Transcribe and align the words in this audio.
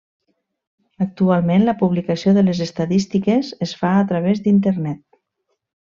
Actualment 1.05 1.65
la 1.67 1.75
publicació 1.83 2.35
de 2.39 2.45
les 2.47 2.63
estadístiques 2.67 3.55
es 3.67 3.75
fa 3.83 3.93
a 4.03 4.09
través 4.15 4.43
d'Internet. 4.49 5.03